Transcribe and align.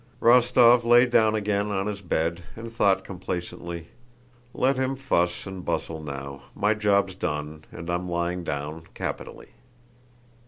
Rostóv 0.19 0.83
lay 0.83 1.05
down 1.05 1.35
again 1.35 1.67
on 1.69 1.85
his 1.85 2.01
bed 2.01 2.41
and 2.55 2.71
thought 2.71 3.03
complacently: 3.03 3.89
"Let 4.51 4.75
him 4.75 4.95
fuss 4.95 5.45
and 5.45 5.63
bustle 5.63 6.01
now, 6.01 6.41
my 6.55 6.73
job's 6.73 7.13
done 7.13 7.65
and 7.71 7.87
I'm 7.87 8.09
lying 8.09 8.43
down—capitally!" 8.43 9.49